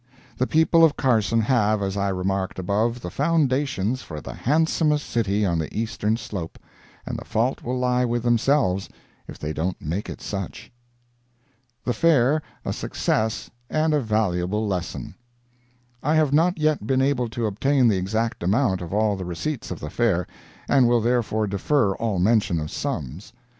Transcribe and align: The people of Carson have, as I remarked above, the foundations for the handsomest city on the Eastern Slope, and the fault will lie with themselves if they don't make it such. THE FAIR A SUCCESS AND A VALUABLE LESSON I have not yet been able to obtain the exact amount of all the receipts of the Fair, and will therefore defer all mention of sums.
The 0.35 0.47
people 0.47 0.83
of 0.83 0.97
Carson 0.97 1.41
have, 1.41 1.83
as 1.83 1.95
I 1.95 2.09
remarked 2.09 2.57
above, 2.57 3.01
the 3.01 3.11
foundations 3.11 4.01
for 4.01 4.19
the 4.19 4.33
handsomest 4.33 5.07
city 5.07 5.45
on 5.45 5.59
the 5.59 5.71
Eastern 5.77 6.17
Slope, 6.17 6.57
and 7.05 7.19
the 7.19 7.23
fault 7.23 7.61
will 7.61 7.77
lie 7.77 8.03
with 8.03 8.23
themselves 8.23 8.89
if 9.27 9.37
they 9.37 9.53
don't 9.53 9.79
make 9.79 10.09
it 10.09 10.19
such. 10.19 10.71
THE 11.85 11.93
FAIR 11.93 12.41
A 12.65 12.73
SUCCESS 12.73 13.51
AND 13.69 13.93
A 13.93 13.99
VALUABLE 14.01 14.65
LESSON 14.65 15.13
I 16.01 16.15
have 16.15 16.33
not 16.33 16.57
yet 16.57 16.87
been 16.87 17.03
able 17.03 17.29
to 17.29 17.45
obtain 17.45 17.87
the 17.87 17.97
exact 17.97 18.41
amount 18.41 18.81
of 18.81 18.91
all 18.91 19.15
the 19.15 19.23
receipts 19.25 19.69
of 19.69 19.79
the 19.79 19.91
Fair, 19.91 20.25
and 20.67 20.87
will 20.87 21.01
therefore 21.01 21.45
defer 21.45 21.93
all 21.97 22.17
mention 22.17 22.59
of 22.59 22.71
sums. 22.71 23.33